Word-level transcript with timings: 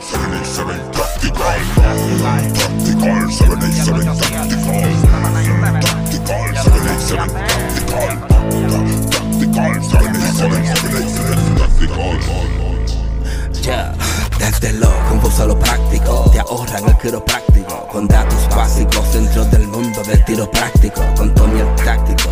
787 0.00 0.80
tactical. 0.92 1.60
Tactical, 2.54 3.30
787 3.30 4.04
tactical. 4.04 4.88
Tactical, 5.80 6.56
787 6.56 7.28
tactical. 7.46 8.14
Tactical, 9.10 9.74
787 9.84 11.36
tactical. 11.58 12.16
Ya, 13.62 13.92
desde 14.38 14.72
lo 14.74 14.90
confuso 15.10 15.42
a 15.42 15.46
lo 15.46 15.58
práctico, 15.58 16.30
te 16.32 16.40
ahorran 16.40 16.88
el 16.88 16.96
quiropráctico. 16.96 17.86
Con 17.92 18.08
datos 18.08 18.48
básicos 18.56 19.12
dentro 19.12 19.44
del 19.46 19.68
mundo 19.68 20.02
del 20.02 20.24
tiro 20.24 20.50
práctico. 20.50 21.02
Con 21.16 21.34
Tony 21.34 21.60
el 21.60 21.74
táctico, 21.84 22.29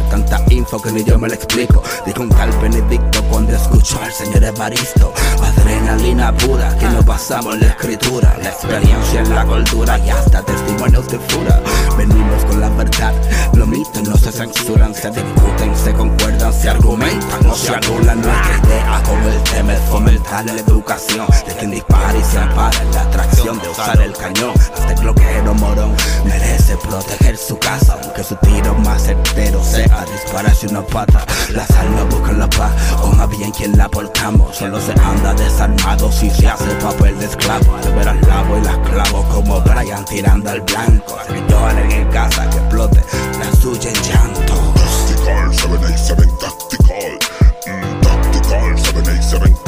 info 0.50 0.80
que 0.80 0.92
ni 0.92 1.04
yo 1.04 1.18
me 1.18 1.28
lo 1.28 1.34
explico. 1.34 1.82
Dijo 2.06 2.22
un 2.22 2.28
tal 2.28 2.50
Benedicto 2.60 3.22
cuando 3.30 3.54
escuchó 3.54 4.00
al 4.02 4.12
señor 4.12 4.44
Evaristo. 4.44 5.12
Adrenalina 5.42 6.36
pura, 6.36 6.77
que 6.78 6.86
nos 6.86 7.04
basamos 7.04 7.54
en 7.54 7.60
la 7.60 7.66
escritura. 7.68 8.36
La 8.42 8.48
experiencia 8.50 9.20
en 9.20 9.34
la 9.34 9.44
cultura 9.44 9.98
y 9.98 10.10
hasta 10.10 10.42
testimonios 10.42 11.08
de 11.08 11.18
fura. 11.18 11.60
Venimos 11.96 12.44
con 12.44 12.60
la 12.60 12.68
verdad, 12.70 13.12
los 13.54 13.66
mitos 13.66 14.02
no 14.08 14.16
se 14.16 14.30
censuran, 14.30 14.94
se 14.94 15.10
discuten, 15.10 15.77
se 15.77 15.92
concuerdan, 15.92 16.52
se 16.52 16.69
argumentan, 16.69 17.42
no 17.42 17.55
se 17.55 17.74
anulan. 17.74 18.20
Nuestra 18.20 18.60
idea 18.64 19.02
con 19.05 19.22
el 19.24 19.42
tema 19.42 19.72
es 19.74 19.80
fomentar 19.91 20.44
la 20.44 20.52
educación 20.52 21.27
de 21.46 21.55
quien 21.55 21.70
dispara 21.72 22.16
y 22.16 22.22
se 22.22 22.38
ampara 22.38 22.80
en 22.80 22.92
la 22.92 23.02
atracción 23.02 23.58
de 23.60 23.69
usar 23.69 24.00
el 24.00 24.12
cañón. 24.12 24.55
Hasta 24.58 24.92
el 24.92 25.00
bloqueo 25.00 25.55
morón 25.55 25.94
merece 26.24 26.77
proteger 26.77 27.36
su 27.36 27.58
casa, 27.58 27.98
aunque 28.02 28.22
su 28.22 28.36
tiro 28.36 28.74
más 28.74 29.02
certero 29.02 29.62
sea 29.64 30.05
dispararse 30.12 30.67
una 30.69 30.83
pata. 30.83 31.25
Las 31.51 31.70
almas 31.70 32.09
buscan 32.09 32.39
la 32.39 32.48
paz, 32.51 32.73
o 33.03 33.09
más 33.09 33.28
bien 33.31 33.51
quien 33.53 33.77
la 33.77 33.89
portamos. 33.89 34.56
Solo 34.56 34.81
se 34.81 34.92
anda 34.92 35.34
desarmado 35.34 36.11
si 36.12 36.31
se 36.31 36.48
hace 36.48 36.70
papel 36.77 37.19
de 37.19 37.27
esclavo. 37.27 37.77
Al 37.77 37.95
ver 37.95 38.09
al 38.09 38.20
lavo 38.23 38.59
y 38.59 38.62
las 38.62 38.79
clavo 38.79 39.23
como 39.29 39.61
Brian 39.61 40.05
tirando 40.05 40.51
al 40.51 40.61
blanco. 40.62 41.19
Yo 41.48 41.70
en 41.70 42.09
casa 42.11 42.48
que 42.51 42.59
explote 42.59 43.03
la 43.39 43.61
suya 43.61 43.91
en 43.91 44.03
llanto. 44.03 44.55
Tactical, 44.75 45.55
787 45.55 46.29
tactical. 46.41 47.19
Mm, 47.67 48.01
tactical, 48.01 48.79
787 48.79 49.67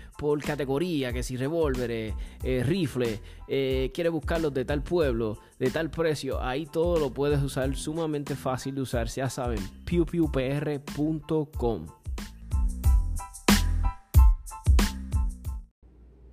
por 0.21 0.39
categoría, 0.43 1.11
que 1.11 1.23
si 1.23 1.35
revólveres, 1.35 2.13
eh, 2.43 2.61
rifles, 2.63 3.19
eh, 3.47 3.89
quieres 3.91 4.13
buscarlos 4.13 4.53
de 4.53 4.65
tal 4.65 4.83
pueblo, 4.83 5.39
de 5.57 5.71
tal 5.71 5.89
precio, 5.89 6.39
ahí 6.39 6.67
todo 6.67 6.99
lo 6.99 7.11
puedes 7.11 7.41
usar 7.41 7.75
sumamente 7.75 8.35
fácil 8.35 8.75
de 8.75 8.81
usar. 8.81 9.07
Ya 9.07 9.31
saben, 9.31 9.57
pewpewpr.com. 9.83 11.87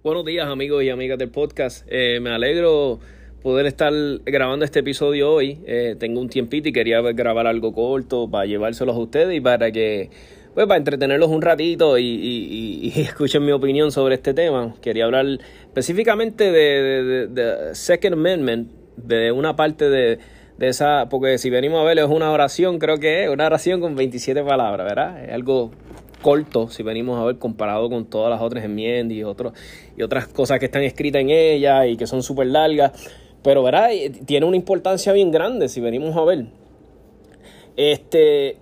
Buenos 0.02 0.24
días 0.26 0.48
amigos 0.48 0.84
y 0.84 0.90
amigas 0.90 1.16
del 1.16 1.30
podcast. 1.30 1.86
Eh, 1.88 2.20
me 2.20 2.28
alegro 2.28 3.00
poder 3.42 3.64
estar 3.64 3.94
grabando 4.26 4.66
este 4.66 4.80
episodio 4.80 5.32
hoy. 5.32 5.60
Eh, 5.66 5.96
tengo 5.98 6.20
un 6.20 6.28
tiempito 6.28 6.68
y 6.68 6.72
quería 6.72 7.00
grabar 7.00 7.46
algo 7.46 7.72
corto 7.72 8.30
para 8.30 8.44
llevárselos 8.44 8.96
a 8.96 8.98
ustedes 8.98 9.34
y 9.34 9.40
para 9.40 9.72
que, 9.72 10.10
pues 10.58 10.66
para 10.66 10.78
entretenerlos 10.78 11.30
un 11.30 11.40
ratito 11.40 11.98
y, 11.98 12.92
escuchen 12.96 13.44
mi 13.44 13.52
opinión 13.52 13.92
sobre 13.92 14.16
este 14.16 14.34
tema. 14.34 14.74
Quería 14.82 15.04
hablar 15.04 15.24
específicamente 15.68 16.50
de, 16.50 17.28
de- 17.28 17.74
Second 17.76 18.14
Amendment, 18.14 18.68
de 18.96 19.30
una 19.30 19.54
parte 19.54 19.88
de, 19.88 20.18
de 20.58 20.68
esa, 20.68 21.08
porque 21.08 21.38
si 21.38 21.48
venimos 21.48 21.80
a 21.80 21.84
ver 21.84 22.00
es 22.00 22.06
una 22.06 22.32
oración, 22.32 22.80
creo 22.80 22.96
que 22.96 23.22
es 23.22 23.30
una 23.30 23.46
oración 23.46 23.80
con 23.80 23.94
27 23.94 24.42
palabras, 24.42 24.84
¿verdad? 24.84 25.24
Es 25.24 25.32
algo 25.32 25.70
corto 26.22 26.68
si 26.68 26.82
venimos 26.82 27.20
a 27.20 27.24
ver 27.24 27.38
comparado 27.38 27.88
con 27.88 28.06
todas 28.06 28.28
las 28.28 28.42
otras 28.42 28.64
enmiendas 28.64 29.16
y, 29.16 29.22
otros, 29.22 29.52
y 29.96 30.02
otras 30.02 30.26
cosas 30.26 30.58
que 30.58 30.64
están 30.64 30.82
escritas 30.82 31.22
en 31.22 31.30
ella 31.30 31.86
y 31.86 31.96
que 31.96 32.08
son 32.08 32.24
súper 32.24 32.48
largas. 32.48 32.90
Pero, 33.44 33.62
¿verdad? 33.62 33.90
Tiene 34.26 34.44
una 34.44 34.56
importancia 34.56 35.12
bien 35.12 35.30
grande 35.30 35.68
si 35.68 35.80
venimos 35.80 36.16
a 36.16 36.24
ver. 36.24 36.46
Este. 37.76 38.56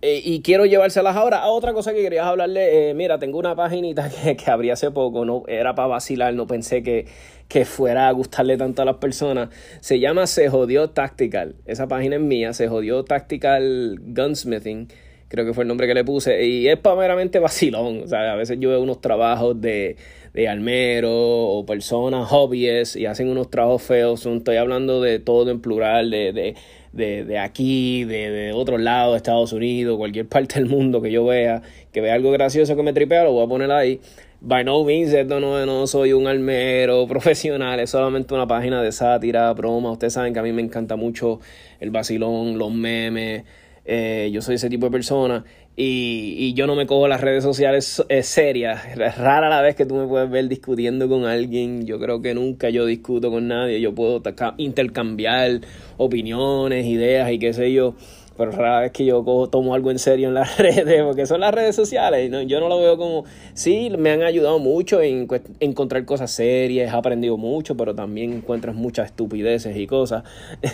Eh, 0.00 0.20
y 0.24 0.42
quiero 0.42 0.64
llevárselas 0.66 1.16
ahora 1.16 1.38
a 1.38 1.48
otra 1.48 1.72
cosa 1.72 1.92
que 1.92 2.02
quería 2.02 2.26
hablarle. 2.28 2.90
eh, 2.90 2.94
mira, 2.94 3.18
tengo 3.18 3.38
una 3.38 3.56
paginita 3.56 4.08
que, 4.22 4.36
que 4.36 4.50
abrí 4.50 4.70
hace 4.70 4.90
poco, 4.90 5.24
no 5.24 5.42
era 5.48 5.74
para 5.74 5.88
vacilar, 5.88 6.34
no 6.34 6.46
pensé 6.46 6.82
que, 6.82 7.06
que 7.48 7.64
fuera 7.64 8.08
a 8.08 8.12
gustarle 8.12 8.56
tanto 8.56 8.82
a 8.82 8.84
las 8.84 8.96
personas. 8.96 9.48
Se 9.80 9.98
llama 9.98 10.26
Se 10.26 10.48
Jodió 10.48 10.90
Tactical. 10.90 11.56
Esa 11.66 11.88
página 11.88 12.16
es 12.16 12.22
mía, 12.22 12.52
Se 12.52 12.68
Jodió 12.68 13.04
Tactical 13.04 13.98
Gunsmithing. 14.00 14.88
Creo 15.28 15.44
que 15.44 15.52
fue 15.52 15.64
el 15.64 15.68
nombre 15.68 15.86
que 15.86 15.94
le 15.94 16.04
puse. 16.04 16.46
Y 16.46 16.68
es 16.68 16.78
para 16.78 16.96
meramente 16.96 17.38
vacilón. 17.38 18.02
O 18.04 18.06
sea, 18.06 18.32
a 18.32 18.36
veces 18.36 18.58
yo 18.60 18.70
veo 18.70 18.80
unos 18.80 19.00
trabajos 19.00 19.60
de, 19.60 19.96
de 20.38 20.46
almero 20.46 21.10
o 21.10 21.66
personas 21.66 22.28
hobbies 22.28 22.94
y 22.94 23.06
hacen 23.06 23.28
unos 23.28 23.50
trabajos 23.50 23.82
feos. 23.82 24.24
Estoy 24.24 24.54
hablando 24.54 25.00
de 25.00 25.18
todo 25.18 25.50
en 25.50 25.58
plural, 25.58 26.12
de, 26.12 26.32
de, 26.32 26.54
de, 26.92 27.24
de 27.24 27.38
aquí, 27.40 28.04
de, 28.04 28.30
de 28.30 28.52
otro 28.52 28.78
lado, 28.78 29.12
de 29.12 29.16
Estados 29.16 29.52
Unidos, 29.52 29.98
cualquier 29.98 30.28
parte 30.28 30.60
del 30.60 30.66
mundo 30.66 31.02
que 31.02 31.10
yo 31.10 31.24
vea, 31.24 31.62
que 31.92 32.00
vea 32.00 32.14
algo 32.14 32.30
gracioso 32.30 32.76
que 32.76 32.84
me 32.84 32.92
tripea, 32.92 33.24
lo 33.24 33.32
voy 33.32 33.46
a 33.46 33.48
poner 33.48 33.72
ahí. 33.72 34.00
By 34.40 34.62
no 34.62 34.84
means, 34.84 35.12
esto 35.12 35.40
no, 35.40 35.66
no 35.66 35.88
soy 35.88 36.12
un 36.12 36.28
almero 36.28 37.04
profesional, 37.08 37.80
es 37.80 37.90
solamente 37.90 38.32
una 38.32 38.46
página 38.46 38.80
de 38.80 38.92
sátira, 38.92 39.52
broma. 39.54 39.90
Ustedes 39.90 40.12
saben 40.12 40.34
que 40.34 40.38
a 40.38 40.44
mí 40.44 40.52
me 40.52 40.62
encanta 40.62 40.94
mucho 40.94 41.40
el 41.80 41.90
vacilón, 41.90 42.58
los 42.58 42.72
memes. 42.72 43.42
Eh, 43.84 44.30
yo 44.32 44.40
soy 44.40 44.54
ese 44.54 44.70
tipo 44.70 44.86
de 44.86 44.92
persona 44.92 45.44
y, 45.80 46.34
y 46.36 46.54
yo 46.54 46.66
no 46.66 46.74
me 46.74 46.88
cojo 46.88 47.06
las 47.06 47.20
redes 47.20 47.44
sociales 47.44 48.04
eh, 48.08 48.24
serias. 48.24 48.96
Rara 49.16 49.48
la 49.48 49.62
vez 49.62 49.76
que 49.76 49.86
tú 49.86 49.94
me 49.94 50.08
puedes 50.08 50.28
ver 50.28 50.48
discutiendo 50.48 51.08
con 51.08 51.24
alguien. 51.24 51.86
Yo 51.86 52.00
creo 52.00 52.20
que 52.20 52.34
nunca 52.34 52.68
yo 52.68 52.84
discuto 52.84 53.30
con 53.30 53.46
nadie. 53.46 53.80
Yo 53.80 53.94
puedo 53.94 54.20
intercambiar 54.56 55.60
opiniones, 55.96 56.84
ideas 56.84 57.30
y 57.30 57.38
qué 57.38 57.52
sé 57.52 57.72
yo. 57.72 57.94
Pero 58.36 58.50
rara 58.50 58.80
vez 58.80 58.90
que 58.90 59.04
yo 59.04 59.24
cojo, 59.24 59.50
tomo 59.50 59.72
algo 59.72 59.92
en 59.92 60.00
serio 60.00 60.26
en 60.26 60.34
las 60.34 60.58
redes, 60.58 61.00
porque 61.04 61.26
son 61.26 61.38
las 61.38 61.54
redes 61.54 61.76
sociales. 61.76 62.28
¿no? 62.28 62.42
Yo 62.42 62.58
no 62.58 62.68
lo 62.68 62.80
veo 62.80 62.96
como. 62.96 63.24
Sí, 63.54 63.88
me 63.96 64.10
han 64.10 64.22
ayudado 64.22 64.58
mucho 64.58 65.00
en 65.00 65.28
encontrar 65.60 66.04
cosas 66.04 66.32
serias, 66.32 66.92
he 66.92 66.96
aprendido 66.96 67.36
mucho, 67.36 67.76
pero 67.76 67.94
también 67.94 68.32
encuentras 68.32 68.74
muchas 68.74 69.06
estupideces 69.06 69.76
y 69.76 69.86
cosas. 69.86 70.24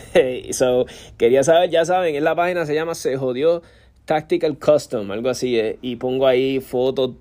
so, 0.53 0.87
quería 1.19 1.43
saber, 1.43 1.69
ya 1.69 1.85
saben, 1.85 2.15
en 2.15 2.25
la 2.25 2.35
página 2.35 2.65
se 2.65 2.75
llama 2.75 2.95
Se 2.95 3.19
Jodió 3.19 3.61
Tactical 4.05 4.59
Custom, 4.59 5.11
algo 5.11 5.29
así, 5.31 5.59
eh, 5.59 5.79
y 5.83 5.97
pongo 5.97 6.27
ahí 6.27 6.61
fotos 6.61 7.13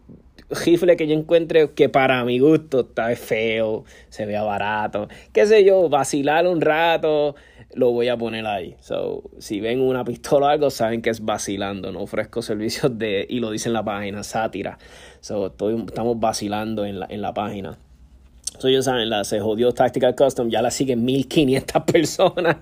rifle 0.50 0.96
que 0.96 1.08
yo 1.08 1.16
encuentre 1.16 1.72
que 1.72 1.90
para 1.90 2.24
mi 2.26 2.40
gusto 2.40 2.82
está 2.82 3.16
feo, 3.16 3.86
se 4.10 4.26
vea 4.26 4.44
barato, 4.44 5.08
qué 5.32 5.46
sé 5.46 5.64
yo, 5.64 5.90
vacilar 5.90 6.48
un 6.48 6.62
rato, 6.62 7.36
lo 7.74 7.92
voy 7.92 8.08
a 8.10 8.18
poner 8.18 8.46
ahí. 8.46 8.76
So, 8.80 9.24
si 9.40 9.60
ven 9.60 9.82
una 9.82 10.04
pistola 10.04 10.48
o 10.48 10.50
algo, 10.50 10.70
saben 10.70 11.02
que 11.02 11.10
es 11.10 11.24
vacilando, 11.24 11.92
no 11.92 12.02
ofrezco 12.02 12.42
servicios 12.42 12.98
de, 12.98 13.26
y 13.30 13.40
lo 13.40 13.52
dice 13.52 13.70
en 13.70 13.74
la 13.74 13.84
página, 13.84 14.24
sátira. 14.24 14.78
So, 15.22 15.48
estoy, 15.48 15.76
estamos 15.88 16.20
vacilando 16.20 16.86
en 16.86 17.00
la, 17.00 17.08
en 17.10 17.22
la 17.22 17.34
página. 17.34 17.80
So, 18.60 18.70
ya 18.70 18.82
saben, 18.82 19.10
la 19.10 19.24
se 19.24 19.40
jodió 19.40 19.74
Tactical 19.74 20.16
Custom, 20.16 20.50
ya 20.50 20.62
la 20.62 20.72
siguen 20.72 21.04
1500 21.04 21.84
personas 21.92 22.58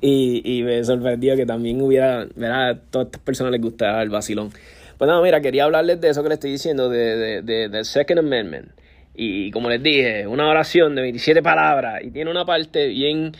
y, 0.00 0.42
y 0.44 0.62
me 0.62 0.82
sorprendió 0.84 1.36
que 1.36 1.46
también 1.46 1.80
hubiera, 1.80 2.26
¿verdad? 2.34 2.70
A 2.70 2.74
todas 2.78 3.06
estas 3.06 3.22
personas 3.22 3.52
les 3.52 3.60
gustaba 3.62 4.02
el 4.02 4.10
vacilón. 4.10 4.50
Pues 4.98 5.08
nada, 5.08 5.22
mira, 5.22 5.40
quería 5.40 5.64
hablarles 5.64 6.00
de 6.00 6.08
eso 6.10 6.22
que 6.22 6.28
les 6.28 6.36
estoy 6.36 6.50
diciendo, 6.50 6.90
de, 6.90 7.16
de, 7.16 7.42
de, 7.42 7.68
del 7.68 7.84
Second 7.84 8.18
Amendment. 8.18 8.72
Y 9.14 9.50
como 9.52 9.70
les 9.70 9.82
dije, 9.82 10.26
una 10.26 10.48
oración 10.48 10.94
de 10.94 11.02
27 11.02 11.42
palabras 11.42 12.02
y 12.04 12.10
tiene 12.10 12.30
una 12.30 12.44
parte 12.44 12.88
bien 12.88 13.32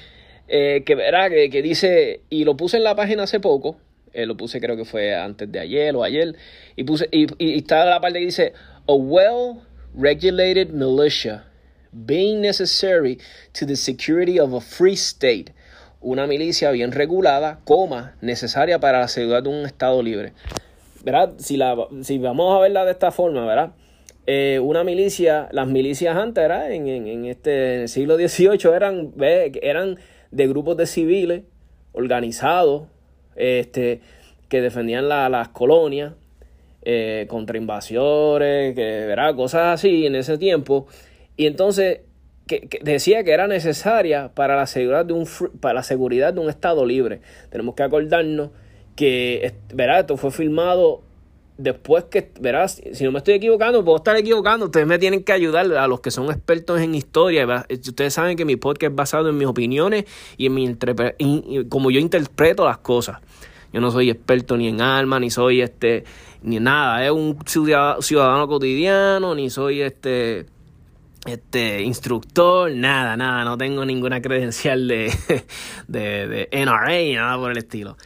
eh, 0.46 0.82
que, 0.86 0.94
¿verdad? 0.94 1.28
Que, 1.28 1.50
que 1.50 1.62
dice, 1.62 2.20
y 2.30 2.44
lo 2.44 2.56
puse 2.56 2.76
en 2.76 2.84
la 2.84 2.94
página 2.94 3.24
hace 3.24 3.40
poco, 3.40 3.76
eh, 4.12 4.24
lo 4.24 4.36
puse 4.36 4.60
creo 4.60 4.76
que 4.76 4.84
fue 4.84 5.14
antes 5.14 5.50
de 5.50 5.60
ayer 5.60 5.94
o 5.96 6.04
ayer, 6.04 6.36
y, 6.76 6.84
puse, 6.84 7.08
y, 7.10 7.26
y 7.38 7.58
está 7.58 7.84
la 7.84 8.00
parte 8.00 8.20
que 8.20 8.24
dice, 8.24 8.52
a 8.86 8.92
well-regulated 8.92 10.70
militia 10.70 11.47
being 11.92 12.40
necessary 12.40 13.18
to 13.52 13.66
the 13.66 13.76
security 13.76 14.38
of 14.38 14.52
a 14.52 14.60
free 14.60 14.96
state. 14.96 15.52
Una 16.00 16.26
milicia 16.26 16.70
bien 16.70 16.92
regulada, 16.92 17.60
coma, 17.64 18.14
necesaria 18.20 18.78
para 18.78 19.00
la 19.00 19.08
seguridad 19.08 19.42
de 19.42 19.48
un 19.48 19.66
Estado 19.66 20.02
libre. 20.02 20.32
¿Verdad? 21.04 21.34
Si, 21.38 21.56
la, 21.56 21.76
si 22.02 22.18
vamos 22.18 22.56
a 22.56 22.60
verla 22.60 22.84
de 22.84 22.92
esta 22.92 23.10
forma, 23.10 23.46
¿verdad? 23.46 23.72
eh, 24.30 24.60
una 24.60 24.84
milicia, 24.84 25.48
las 25.52 25.66
milicias 25.68 26.14
antes 26.14 26.46
¿verdad? 26.46 26.70
En, 26.70 26.86
en, 26.86 27.24
este 27.24 27.88
siglo 27.88 28.18
XVIII 28.18 28.74
eran, 28.76 29.14
eran 29.18 29.98
de 30.30 30.46
grupos 30.46 30.76
de 30.76 30.84
civiles 30.86 31.44
organizados 31.92 32.88
este, 33.36 34.02
que 34.50 34.60
defendían 34.60 35.08
las 35.08 35.48
colonias 35.48 36.12
eh, 36.82 37.24
contra 37.26 37.56
invasores, 37.56 38.74
que, 38.74 39.06
¿verdad? 39.06 39.34
cosas 39.34 39.80
así 39.80 40.04
en 40.04 40.14
ese 40.14 40.36
tiempo. 40.36 40.86
Y 41.38 41.46
entonces 41.46 42.00
que, 42.46 42.68
decía 42.82 43.22
que 43.22 43.30
era 43.30 43.46
necesaria 43.46 44.34
para 44.34 44.56
la, 44.56 44.66
seguridad 44.66 45.06
de 45.06 45.12
un, 45.14 45.26
para 45.60 45.74
la 45.74 45.82
seguridad 45.84 46.34
de 46.34 46.40
un 46.40 46.50
Estado 46.50 46.84
libre. 46.84 47.20
Tenemos 47.50 47.76
que 47.76 47.84
acordarnos 47.84 48.50
que 48.96 49.54
¿verdad? 49.72 50.00
esto 50.00 50.16
fue 50.16 50.32
filmado 50.32 51.02
después 51.56 52.04
que, 52.04 52.32
verás, 52.40 52.80
si 52.92 53.04
no 53.04 53.12
me 53.12 53.18
estoy 53.18 53.34
equivocando, 53.34 53.84
puedo 53.84 53.98
estar 53.98 54.16
equivocando, 54.16 54.66
ustedes 54.66 54.86
me 54.86 54.98
tienen 54.98 55.24
que 55.24 55.32
ayudar 55.32 55.72
a 55.76 55.86
los 55.88 56.00
que 56.00 56.10
son 56.10 56.26
expertos 56.26 56.80
en 56.80 56.94
historia. 56.94 57.66
Ustedes 57.70 58.14
saben 58.14 58.36
que 58.36 58.44
mi 58.44 58.56
podcast 58.56 58.90
es 58.90 58.96
basado 58.96 59.28
en 59.28 59.38
mis 59.38 59.46
opiniones 59.46 60.04
y 60.36 60.46
en 60.46 60.54
mi 60.54 60.76
como 61.68 61.90
yo 61.90 62.00
interpreto 62.00 62.64
las 62.64 62.78
cosas. 62.78 63.18
Yo 63.72 63.80
no 63.80 63.90
soy 63.90 64.10
experto 64.10 64.56
ni 64.56 64.68
en 64.68 64.80
alma, 64.80 65.20
ni 65.20 65.30
soy 65.30 65.60
este, 65.60 66.04
ni 66.42 66.58
nada. 66.58 67.04
Es 67.04 67.10
un 67.10 67.36
ciudadano 67.46 68.48
cotidiano, 68.48 69.34
ni 69.34 69.50
soy 69.50 69.82
este, 69.82 70.46
este 71.26 71.82
instructor, 71.82 72.70
nada, 72.70 73.16
nada. 73.16 73.44
No 73.44 73.58
tengo 73.58 73.84
ninguna 73.84 74.22
credencial 74.22 74.88
de, 74.88 75.12
de, 75.88 76.48
NRA, 76.52 77.14
nada 77.14 77.36
por 77.36 77.52
el 77.52 77.58
estilo. 77.58 77.96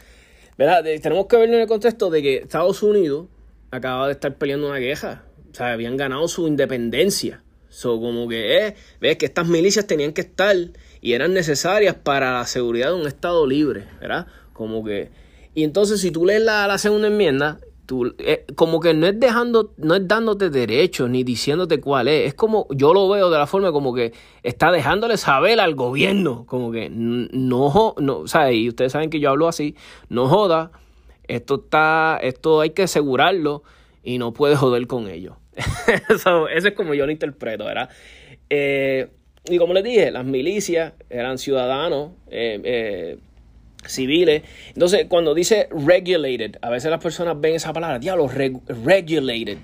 ¿Verdad? 0.56 0.84
Tenemos 1.02 1.26
que 1.26 1.36
verlo 1.36 1.56
en 1.56 1.62
el 1.62 1.68
contexto 1.68 2.10
de 2.10 2.22
que 2.22 2.36
Estados 2.36 2.82
Unidos 2.82 3.26
acaba 3.70 4.06
de 4.06 4.12
estar 4.12 4.34
peleando 4.36 4.68
una 4.68 4.78
queja. 4.78 5.24
O 5.50 5.54
sea, 5.54 5.72
habían 5.72 5.96
ganado 5.96 6.28
su 6.28 6.46
independencia. 6.46 7.42
So, 7.68 8.00
como 8.00 8.28
que, 8.28 8.58
eh, 8.58 8.76
ves 9.00 9.16
que 9.16 9.26
estas 9.26 9.46
milicias 9.46 9.86
tenían 9.86 10.12
que 10.12 10.20
estar 10.20 10.56
y 11.00 11.14
eran 11.14 11.32
necesarias 11.32 11.94
para 11.94 12.32
la 12.38 12.46
seguridad 12.46 12.88
de 12.88 13.00
un 13.00 13.06
Estado 13.06 13.46
libre, 13.46 13.86
¿verdad? 14.00 14.26
Como 14.52 14.84
que. 14.84 15.10
Y 15.54 15.64
entonces, 15.64 16.00
si 16.00 16.10
tú 16.10 16.26
lees 16.26 16.42
la, 16.42 16.66
la 16.66 16.78
segunda 16.78 17.08
enmienda, 17.08 17.60
tú, 17.86 18.14
eh, 18.18 18.44
como 18.54 18.80
que 18.80 18.94
no 18.94 19.06
es 19.06 19.18
dejando, 19.18 19.72
no 19.76 19.94
es 19.94 20.06
dándote 20.06 20.50
derechos 20.50 21.10
ni 21.10 21.24
diciéndote 21.24 21.80
cuál 21.80 22.08
es. 22.08 22.28
Es 22.28 22.34
como, 22.34 22.66
yo 22.70 22.94
lo 22.94 23.08
veo 23.08 23.30
de 23.30 23.38
la 23.38 23.46
forma 23.46 23.72
como 23.72 23.94
que 23.94 24.12
está 24.42 24.70
dejándole 24.70 25.16
saber 25.16 25.60
al 25.60 25.74
gobierno, 25.74 26.44
como 26.46 26.70
que 26.70 26.88
no, 26.90 27.94
no, 27.98 28.26
sea, 28.26 28.52
y 28.52 28.68
ustedes 28.68 28.92
saben 28.92 29.10
que 29.10 29.20
yo 29.20 29.30
hablo 29.30 29.48
así, 29.48 29.76
no 30.08 30.28
joda 30.28 30.72
esto 31.28 31.56
está, 31.56 32.18
esto 32.22 32.60
hay 32.60 32.70
que 32.70 32.82
asegurarlo 32.82 33.62
y 34.02 34.18
no 34.18 34.32
puedes 34.32 34.58
joder 34.58 34.86
con 34.86 35.08
ello. 35.08 35.36
eso, 36.08 36.48
es 36.48 36.70
como 36.72 36.94
yo 36.94 37.06
lo 37.06 37.12
interpreto, 37.12 37.64
¿verdad? 37.64 37.90
Eh, 38.50 39.08
y 39.44 39.58
como 39.58 39.72
les 39.74 39.84
dije, 39.84 40.10
las 40.10 40.24
milicias 40.24 40.92
eran 41.10 41.38
ciudadanos 41.38 42.10
eh, 42.30 42.60
eh, 42.64 43.18
civiles. 43.86 44.42
Entonces, 44.68 45.06
cuando 45.08 45.34
dice 45.34 45.68
regulated, 45.70 46.58
a 46.62 46.70
veces 46.70 46.90
las 46.90 47.02
personas 47.02 47.40
ven 47.40 47.54
esa 47.54 47.72
palabra, 47.72 47.98
diablo, 47.98 48.28
regulated. 48.28 49.58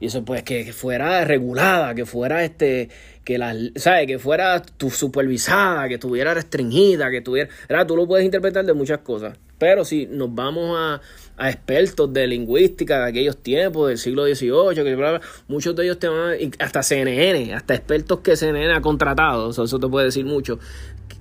Y 0.00 0.06
eso, 0.06 0.24
pues, 0.24 0.42
que, 0.42 0.72
fuera 0.72 1.24
regulada, 1.24 1.94
que 1.94 2.04
fuera 2.04 2.44
este, 2.44 2.88
que 3.24 3.38
la, 3.38 3.54
¿sabes? 3.76 4.06
Que 4.06 4.18
fuera 4.18 4.60
tu 4.60 4.90
supervisada, 4.90 5.88
que 5.88 5.94
estuviera 5.94 6.34
restringida, 6.34 7.10
que 7.10 7.20
tuviera, 7.20 7.48
¿verdad? 7.68 7.86
Tú 7.86 7.96
lo 7.96 8.06
puedes 8.06 8.24
interpretar 8.24 8.64
de 8.64 8.74
muchas 8.74 8.98
cosas. 8.98 9.38
Pero 9.56 9.84
si 9.84 10.06
nos 10.06 10.34
vamos 10.34 10.76
a, 10.76 11.00
a 11.36 11.50
expertos 11.50 12.12
de 12.12 12.26
lingüística 12.26 12.98
de 13.00 13.10
aquellos 13.10 13.36
tiempos, 13.36 13.88
del 13.88 13.98
siglo 13.98 14.24
XVIII, 14.24 14.74
que 14.74 15.20
muchos 15.48 15.74
de 15.74 15.84
ellos 15.84 15.98
te 15.98 16.08
van 16.08 16.32
a, 16.32 16.64
hasta 16.64 16.82
CNN, 16.82 17.54
hasta 17.54 17.74
expertos 17.74 18.20
que 18.20 18.36
CNN 18.36 18.72
ha 18.72 18.80
contratado, 18.80 19.50
eso 19.50 19.78
te 19.78 19.88
puede 19.88 20.06
decir 20.06 20.24
mucho, 20.24 20.58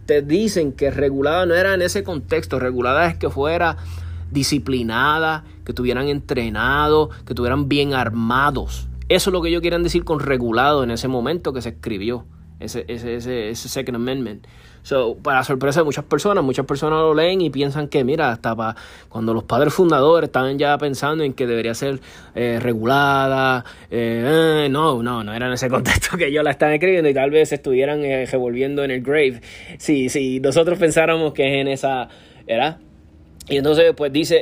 te 0.06 0.22
dicen 0.22 0.74
que 0.74 0.92
regulada 0.92 1.46
no 1.46 1.56
era 1.56 1.74
en 1.74 1.82
ese 1.82 2.04
contexto, 2.04 2.60
regulada 2.60 3.08
es 3.08 3.16
que 3.16 3.30
fuera 3.30 3.78
disciplinada, 4.32 5.44
que 5.64 5.74
tuvieran 5.74 6.08
entrenado, 6.08 7.10
que 7.26 7.34
tuvieran 7.34 7.70
bien 7.70 7.94
armados. 7.94 8.88
Eso 9.10 9.30
es 9.30 9.34
lo 9.34 9.42
que 9.42 9.50
ellos 9.50 9.62
quieren 9.62 9.84
decir 9.84 10.04
con 10.04 10.20
regulado 10.20 10.84
en 10.84 10.92
ese 10.92 11.08
momento 11.08 11.54
que 11.54 11.62
se 11.62 11.70
escribió, 11.70 12.26
ese, 12.60 12.86
ese, 12.88 13.16
ese, 13.16 13.50
ese 13.50 13.70
Second 13.70 13.96
Amendment. 13.96 14.48
So, 14.84 15.16
para 15.16 15.46
sorpresa 15.46 15.80
de 15.80 15.86
muchas 15.86 16.04
personas, 16.04 16.44
muchas 16.44 16.66
personas 16.66 17.00
lo 17.00 17.14
leen 17.14 17.40
y 17.40 17.50
piensan 17.50 17.88
que, 17.88 18.04
mira, 18.04 18.30
hasta 18.30 18.54
para 18.54 18.76
cuando 19.08 19.34
los 19.34 19.46
padres 19.46 19.74
fundadores 19.74 20.28
estaban 20.28 20.60
ya 20.60 20.78
pensando 20.78 21.24
en 21.24 21.34
que 21.34 21.48
debería 21.48 21.74
ser 21.74 22.02
eh, 22.36 22.60
regulada, 22.62 23.64
eh, 23.90 24.66
eh, 24.66 24.70
no, 24.70 25.02
no, 25.02 25.24
no 25.24 25.34
era 25.34 25.48
en 25.48 25.54
ese 25.54 25.70
contexto 25.70 26.18
que 26.18 26.28
ellos 26.28 26.44
la 26.44 26.52
están 26.52 26.74
escribiendo 26.74 27.10
y 27.10 27.14
tal 27.14 27.32
vez 27.32 27.54
estuvieran 27.54 28.02
revolviendo 28.02 28.84
en 28.84 28.92
el 28.92 29.02
grave. 29.02 29.40
Si, 29.78 30.10
si 30.10 30.42
nosotros 30.42 30.78
pensáramos 30.78 31.32
que 31.34 31.48
es 31.48 31.62
en 31.62 31.70
esa, 31.70 32.10
¿verdad? 32.46 32.80
Y 33.48 33.58
entonces, 33.58 33.94
pues 33.96 34.12
dice, 34.12 34.42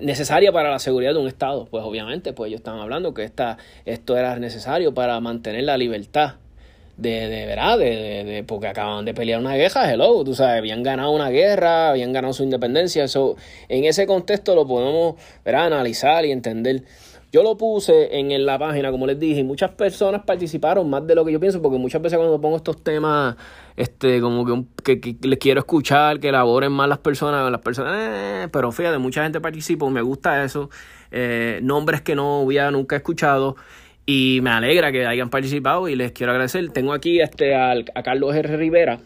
necesaria 0.00 0.52
para 0.52 0.70
la 0.70 0.78
seguridad 0.78 1.12
de 1.12 1.18
un 1.18 1.28
Estado. 1.28 1.66
Pues 1.66 1.84
obviamente, 1.84 2.32
pues 2.32 2.48
ellos 2.48 2.60
están 2.60 2.78
hablando 2.78 3.12
que 3.12 3.24
esta, 3.24 3.58
esto 3.84 4.16
era 4.16 4.38
necesario 4.38 4.94
para 4.94 5.20
mantener 5.20 5.64
la 5.64 5.76
libertad 5.76 6.39
de, 7.00 7.28
de 7.28 7.46
verdad, 7.46 7.78
de, 7.78 8.24
de, 8.24 8.44
porque 8.44 8.68
acaban 8.68 9.04
de 9.04 9.14
pelear 9.14 9.40
una 9.40 9.54
guerra, 9.54 9.90
hello, 9.90 10.22
tú 10.24 10.34
sabes, 10.34 10.58
habían 10.58 10.82
ganado 10.82 11.10
una 11.10 11.30
guerra, 11.30 11.90
habían 11.90 12.12
ganado 12.12 12.32
su 12.32 12.42
independencia, 12.42 13.04
eso 13.04 13.36
en 13.68 13.84
ese 13.84 14.06
contexto 14.06 14.54
lo 14.54 14.66
podemos 14.66 15.14
¿verdad? 15.44 15.66
analizar 15.66 16.24
y 16.24 16.32
entender. 16.32 16.84
Yo 17.32 17.44
lo 17.44 17.56
puse 17.56 18.18
en, 18.18 18.44
la 18.44 18.58
página, 18.58 18.90
como 18.90 19.06
les 19.06 19.16
dije, 19.18 19.40
y 19.40 19.44
muchas 19.44 19.70
personas 19.70 20.22
participaron 20.24 20.90
más 20.90 21.06
de 21.06 21.14
lo 21.14 21.24
que 21.24 21.30
yo 21.30 21.38
pienso, 21.38 21.62
porque 21.62 21.78
muchas 21.78 22.02
veces 22.02 22.18
cuando 22.18 22.40
pongo 22.40 22.56
estos 22.56 22.82
temas, 22.82 23.36
este, 23.76 24.20
como 24.20 24.66
que, 24.82 25.00
que, 25.00 25.16
les 25.22 25.38
quiero 25.38 25.60
escuchar, 25.60 26.18
que 26.18 26.30
elaboren 26.30 26.72
más 26.72 26.88
las 26.88 26.98
personas, 26.98 27.48
las 27.48 27.60
personas, 27.60 27.96
eh, 28.00 28.48
pero 28.50 28.72
fíjate, 28.72 28.98
mucha 28.98 29.22
gente 29.22 29.40
participó, 29.40 29.90
me 29.90 30.02
gusta 30.02 30.42
eso, 30.42 30.70
eh, 31.12 31.60
nombres 31.62 32.02
que 32.02 32.16
no 32.16 32.40
hubiera 32.40 32.72
nunca 32.72 32.96
escuchado, 32.96 33.54
y 34.12 34.40
me 34.40 34.50
alegra 34.50 34.90
que 34.90 35.06
hayan 35.06 35.30
participado 35.30 35.88
y 35.88 35.94
les 35.94 36.10
quiero 36.10 36.32
agradecer. 36.32 36.68
Tengo 36.70 36.92
aquí 36.92 37.20
este, 37.20 37.54
a 37.54 38.02
Carlos 38.02 38.34
R. 38.34 38.56
Rivera, 38.56 38.98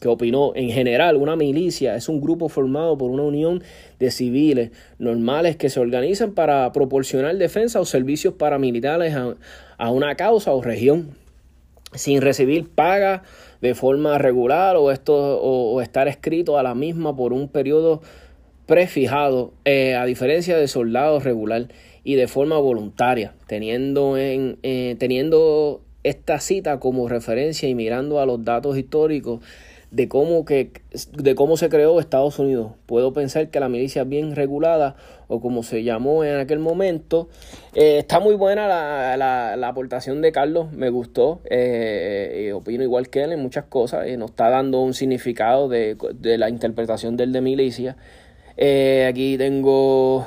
que 0.00 0.08
opinó, 0.08 0.52
en 0.54 0.70
general, 0.70 1.16
una 1.16 1.36
milicia 1.36 1.96
es 1.96 2.08
un 2.08 2.18
grupo 2.22 2.48
formado 2.48 2.96
por 2.96 3.10
una 3.10 3.24
unión 3.24 3.62
de 3.98 4.10
civiles 4.10 4.70
normales 4.98 5.56
que 5.56 5.68
se 5.68 5.80
organizan 5.80 6.32
para 6.32 6.72
proporcionar 6.72 7.36
defensa 7.36 7.78
o 7.78 7.84
servicios 7.84 8.34
paramilitares 8.34 9.14
a, 9.76 9.90
una 9.90 10.14
causa 10.14 10.52
o 10.52 10.62
región, 10.62 11.10
sin 11.92 12.22
recibir 12.22 12.70
paga 12.70 13.24
de 13.60 13.74
forma 13.74 14.16
regular 14.16 14.76
o, 14.76 14.90
esto, 14.90 15.42
o, 15.42 15.82
estar 15.82 16.08
escrito 16.08 16.56
a 16.56 16.62
la 16.62 16.74
misma 16.74 17.14
por 17.14 17.34
un 17.34 17.48
periodo 17.48 18.00
prefijado, 18.64 19.52
eh, 19.66 19.94
a 19.94 20.06
diferencia 20.06 20.56
de 20.56 20.68
soldados 20.68 21.24
regular 21.24 21.68
y 22.08 22.14
de 22.14 22.26
forma 22.26 22.56
voluntaria, 22.56 23.34
teniendo, 23.46 24.16
en, 24.16 24.56
eh, 24.62 24.96
teniendo 24.98 25.82
esta 26.04 26.40
cita 26.40 26.80
como 26.80 27.06
referencia 27.06 27.68
y 27.68 27.74
mirando 27.74 28.18
a 28.18 28.24
los 28.24 28.42
datos 28.46 28.78
históricos 28.78 29.42
de 29.90 30.08
cómo, 30.08 30.46
que, 30.46 30.72
de 31.12 31.34
cómo 31.34 31.58
se 31.58 31.68
creó 31.68 32.00
Estados 32.00 32.38
Unidos. 32.38 32.72
Puedo 32.86 33.12
pensar 33.12 33.50
que 33.50 33.60
la 33.60 33.68
milicia 33.68 34.04
bien 34.04 34.34
regulada, 34.34 34.96
o 35.26 35.42
como 35.42 35.62
se 35.62 35.82
llamó 35.82 36.24
en 36.24 36.36
aquel 36.36 36.60
momento, 36.60 37.28
eh, 37.74 37.98
está 37.98 38.20
muy 38.20 38.36
buena 38.36 38.66
la, 38.66 39.54
la, 39.58 39.68
aportación 39.68 40.22
de 40.22 40.32
Carlos, 40.32 40.72
me 40.72 40.88
gustó, 40.88 41.42
eh, 41.50 42.52
opino 42.54 42.82
igual 42.84 43.10
que 43.10 43.22
él 43.22 43.32
en 43.32 43.42
muchas 43.42 43.66
cosas, 43.66 44.06
nos 44.16 44.30
está 44.30 44.48
dando 44.48 44.80
un 44.80 44.94
significado 44.94 45.68
de, 45.68 45.94
de, 46.14 46.38
la 46.38 46.48
interpretación 46.48 47.18
del 47.18 47.32
de 47.32 47.42
milicia. 47.42 47.96
aquí 48.56 49.36
tengo 49.36 50.26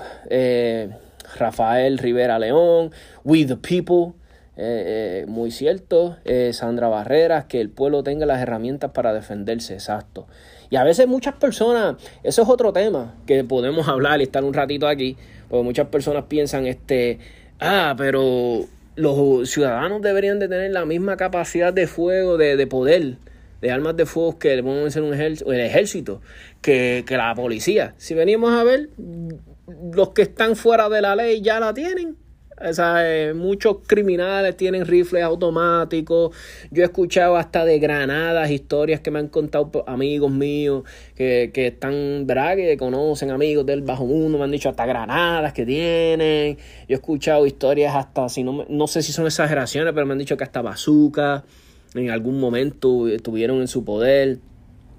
Rafael 1.38 1.97
Rivera 1.97 2.39
León, 2.39 2.91
We 3.23 3.45
the 3.45 3.57
People, 3.57 4.13
eh, 4.57 5.23
eh, 5.23 5.25
muy 5.27 5.50
cierto, 5.50 6.17
eh, 6.25 6.51
Sandra 6.53 6.88
Barreras, 6.89 7.45
que 7.45 7.61
el 7.61 7.69
pueblo 7.69 8.03
tenga 8.03 8.25
las 8.25 8.41
herramientas 8.41 8.91
para 8.91 9.13
defenderse, 9.13 9.73
exacto. 9.73 10.27
Y 10.69 10.75
a 10.75 10.83
veces 10.83 11.07
muchas 11.07 11.35
personas, 11.35 11.95
eso 12.23 12.41
es 12.41 12.50
otro 12.50 12.73
tema 12.73 13.15
que 13.25 13.43
podemos 13.43 13.88
hablar 13.89 14.19
y 14.19 14.23
estar 14.23 14.43
un 14.43 14.53
ratito 14.53 14.88
aquí, 14.88 15.15
porque 15.50 15.63
muchas 15.63 15.88
personas 15.88 16.25
piensan, 16.25 16.67
este, 16.67 17.19
ah, 17.59 17.95
pero 17.97 18.65
los 18.95 19.50
ciudadanos 19.50 20.01
deberían 20.01 20.39
de 20.39 20.50
tener 20.50 20.71
la 20.71 20.85
misma 20.85 21.17
capacidad 21.17 21.73
de 21.73 21.88
fuego, 21.88 22.38
de, 22.38 22.57
de 22.57 22.67
poder, 22.67 23.15
de 23.61 23.71
armas 23.71 23.95
de 23.95 24.05
fuego 24.05 24.38
que 24.38 24.61
podemos 24.61 24.91
ser 24.91 25.03
un 25.03 25.13
ejército, 25.13 25.53
el 25.53 25.61
ejército, 25.61 26.21
que, 26.61 27.03
que 27.07 27.15
la 27.15 27.33
policía. 27.35 27.93
Si 27.97 28.13
venimos 28.15 28.51
a 28.51 28.63
ver, 28.63 28.89
los 29.93 30.09
que 30.09 30.23
están 30.23 30.55
fuera 30.55 30.89
de 30.89 31.01
la 31.01 31.15
ley 31.15 31.41
ya 31.41 31.59
la 31.59 31.73
tienen. 31.73 32.17
O 32.61 32.99
eh, 32.99 33.33
muchos 33.35 33.77
criminales 33.87 34.55
tienen 34.55 34.85
rifles 34.85 35.23
automáticos. 35.23 36.35
Yo 36.69 36.83
he 36.83 36.85
escuchado 36.85 37.35
hasta 37.35 37.65
de 37.65 37.79
granadas, 37.79 38.51
historias 38.51 38.99
que 38.99 39.09
me 39.09 39.17
han 39.17 39.29
contado 39.29 39.83
amigos 39.87 40.31
míos 40.31 40.83
que, 41.15 41.49
que 41.53 41.67
están, 41.67 42.27
¿verdad? 42.27 42.55
Que 42.55 42.77
conocen 42.77 43.31
amigos 43.31 43.65
del 43.65 43.81
bajo 43.81 44.05
mundo, 44.05 44.37
me 44.37 44.43
han 44.43 44.51
dicho 44.51 44.69
hasta 44.69 44.85
granadas 44.85 45.53
que 45.53 45.65
tienen. 45.65 46.57
Yo 46.87 46.89
he 46.89 46.93
escuchado 46.93 47.47
historias 47.47 47.95
hasta, 47.95 48.29
si 48.29 48.43
no, 48.43 48.65
no 48.69 48.87
sé 48.87 49.01
si 49.01 49.11
son 49.11 49.25
exageraciones, 49.25 49.93
pero 49.93 50.05
me 50.05 50.13
han 50.13 50.19
dicho 50.19 50.37
que 50.37 50.43
hasta 50.43 50.61
bazooka 50.61 51.43
en 51.95 52.09
algún 52.11 52.39
momento 52.39 53.07
estuvieron 53.07 53.61
en 53.61 53.67
su 53.67 53.83
poder. 53.83 54.37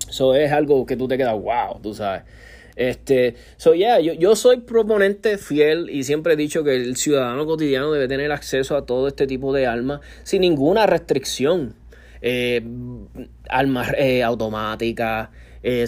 Eso 0.08 0.34
es 0.34 0.50
algo 0.52 0.84
que 0.84 0.96
tú 0.96 1.06
te 1.06 1.16
quedas, 1.16 1.34
wow, 1.34 1.80
tú 1.80 1.94
sabes. 1.94 2.24
Este, 2.76 3.36
so 3.56 3.74
yeah, 3.74 4.00
yo, 4.00 4.14
yo 4.14 4.34
soy 4.34 4.58
proponente 4.60 5.38
fiel 5.38 5.90
y 5.90 6.04
siempre 6.04 6.34
he 6.34 6.36
dicho 6.36 6.64
que 6.64 6.74
el 6.74 6.96
ciudadano 6.96 7.44
cotidiano 7.46 7.92
debe 7.92 8.08
tener 8.08 8.32
acceso 8.32 8.76
a 8.76 8.86
todo 8.86 9.08
este 9.08 9.26
tipo 9.26 9.52
de 9.52 9.66
armas 9.66 10.00
sin 10.22 10.40
ninguna 10.40 10.86
restricción. 10.86 11.74
Eh, 12.22 12.62
armas 13.48 13.92
eh, 13.98 14.22
automáticas, 14.22 15.28
eh, 15.62 15.86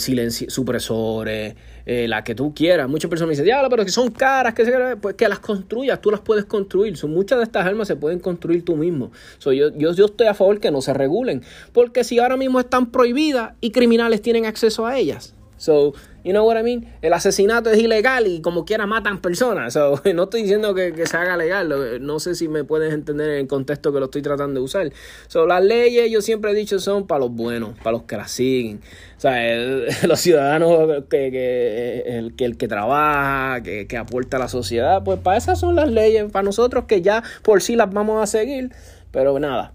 supresores, 0.49 1.55
eh, 1.87 2.09
la 2.09 2.25
que 2.25 2.35
tú 2.35 2.55
quieras. 2.55 2.89
Muchas 2.89 3.09
personas 3.09 3.29
me 3.29 3.33
dicen, 3.33 3.45
diablo, 3.45 3.69
pero 3.69 3.85
que 3.85 3.91
son 3.91 4.11
caras, 4.11 4.55
que, 4.55 4.65
pues 5.01 5.17
que 5.17 5.29
las 5.29 5.39
construyas, 5.41 6.01
tú 6.01 6.11
las 6.11 6.21
puedes 6.21 6.45
construir. 6.45 6.97
Son, 6.97 7.11
muchas 7.11 7.39
de 7.39 7.45
estas 7.45 7.67
armas 7.67 7.89
se 7.89 7.97
pueden 7.97 8.21
construir 8.21 8.65
tú 8.65 8.77
mismo. 8.77 9.11
So, 9.39 9.53
yo, 9.53 9.71
yo, 9.77 9.93
yo 9.93 10.07
estoy 10.07 10.27
a 10.27 10.35
favor 10.35 10.61
que 10.61 10.71
no 10.71 10.81
se 10.81 10.95
regulen, 10.95 11.43
porque 11.73 12.05
si 12.05 12.19
ahora 12.19 12.37
mismo 12.37 12.61
están 12.61 12.91
prohibidas 12.91 13.55
y 13.61 13.71
criminales 13.71 14.23
tienen 14.23 14.47
acceso 14.47 14.87
a 14.87 14.99
ellas. 14.99 15.35
So, 15.57 15.95
You 16.25 16.33
know 16.33 16.47
what 16.47 16.59
I 16.59 16.63
mean? 16.63 16.87
El 17.03 17.13
asesinato 17.13 17.71
es 17.71 17.79
ilegal 17.79 18.27
y 18.27 18.41
como 18.41 18.65
quiera 18.65 18.87
matan 18.87 19.21
personas. 19.21 19.75
So, 19.75 20.01
no 20.15 20.25
estoy 20.25 20.43
diciendo 20.43 20.75
que, 20.75 21.07
se 21.07 21.17
haga 21.19 21.37
legal. 21.37 21.69
No 22.01 22.19
sé 22.19 22.35
si 22.35 22.49
me 22.49 22.65
puedes 22.65 22.95
entender 22.95 23.29
en 23.29 23.41
el 23.41 23.47
contexto 23.47 23.93
que 23.93 23.99
lo 23.99 24.07
estoy 24.07 24.23
tratando 24.23 24.59
de 24.59 24.65
usar. 24.65 24.91
So, 25.29 25.47
las 25.47 25.63
leyes, 25.63 26.11
yo 26.11 26.23
siempre 26.23 26.53
he 26.53 26.55
dicho, 26.55 26.79
son 26.79 27.07
para 27.07 27.21
los 27.21 27.31
buenos, 27.31 27.77
para 27.79 27.93
los 27.93 28.05
que 28.05 28.17
las 28.17 28.31
siguen. 28.31 28.81
O 29.19 29.21
sea, 29.21 29.37
los 30.09 30.19
ciudadanos 30.19 31.05
que, 31.11 31.31
que, 31.31 32.05
el, 32.07 32.35
que 32.35 32.47
el 32.47 32.57
que 32.57 32.69
trabaja, 32.69 33.63
que, 33.63 33.87
que 33.87 33.99
aporta 33.99 34.39
a 34.39 34.41
la 34.41 34.49
sociedad, 34.49 35.05
pues 35.05 35.19
para 35.21 35.37
esas 35.37 35.61
son 35.61 35.77
las 35.77 35.91
leyes. 35.91 36.25
Para 36.33 36.45
nosotros 36.45 36.87
que 36.87 37.03
ya 37.03 37.23
por 37.43 37.61
sí 37.61 37.77
las 37.77 37.93
vamos 37.93 38.23
a 38.23 38.27
seguir. 38.27 38.71
Pero 39.11 39.39
nada. 39.39 39.75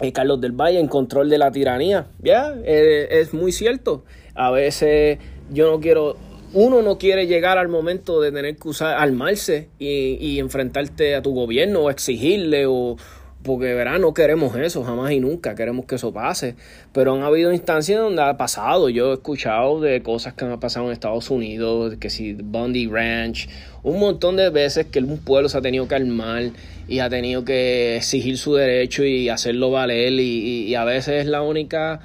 Eh, 0.00 0.12
Carlos 0.12 0.40
del 0.40 0.52
Valle 0.52 0.80
en 0.80 0.88
control 0.88 1.28
de 1.28 1.36
la 1.36 1.52
tiranía. 1.52 2.06
Ya, 2.20 2.54
eh, 2.64 3.08
es 3.10 3.34
muy 3.34 3.52
cierto. 3.52 4.04
A 4.34 4.50
veces 4.50 5.18
yo 5.50 5.70
no 5.70 5.80
quiero, 5.80 6.16
uno 6.52 6.82
no 6.82 6.98
quiere 6.98 7.26
llegar 7.26 7.58
al 7.58 7.68
momento 7.68 8.20
de 8.20 8.32
tener 8.32 8.56
que 8.56 8.68
usar, 8.68 8.96
armarse 8.96 9.68
y, 9.78 10.16
y 10.20 10.38
enfrentarte 10.38 11.14
a 11.14 11.22
tu 11.22 11.34
gobierno 11.34 11.80
o 11.80 11.90
exigirle 11.90 12.66
o, 12.66 12.96
porque 13.44 13.74
verá, 13.74 13.98
no 13.98 14.14
queremos 14.14 14.56
eso, 14.56 14.82
jamás 14.82 15.12
y 15.12 15.20
nunca 15.20 15.54
queremos 15.54 15.84
que 15.84 15.96
eso 15.96 16.12
pase, 16.12 16.56
pero 16.92 17.14
han 17.14 17.22
habido 17.22 17.52
instancias 17.52 18.00
donde 18.00 18.22
ha 18.22 18.38
pasado, 18.38 18.88
yo 18.88 19.10
he 19.10 19.14
escuchado 19.14 19.80
de 19.80 20.02
cosas 20.02 20.32
que 20.32 20.46
han 20.46 20.58
pasado 20.58 20.86
en 20.86 20.92
Estados 20.92 21.30
Unidos, 21.30 21.96
que 22.00 22.08
si 22.08 22.32
Bundy 22.32 22.86
Ranch, 22.86 23.50
un 23.82 24.00
montón 24.00 24.36
de 24.36 24.48
veces 24.48 24.86
que 24.86 25.00
un 25.00 25.18
pueblo 25.18 25.50
se 25.50 25.58
ha 25.58 25.60
tenido 25.60 25.86
que 25.86 25.94
armar 25.94 26.52
y 26.88 27.00
ha 27.00 27.10
tenido 27.10 27.44
que 27.44 27.96
exigir 27.96 28.38
su 28.38 28.54
derecho 28.54 29.04
y 29.04 29.28
hacerlo 29.28 29.70
valer 29.70 30.14
y, 30.14 30.64
y, 30.66 30.74
a 30.74 30.84
veces 30.84 31.24
es 31.24 31.26
la 31.26 31.42
única 31.42 32.00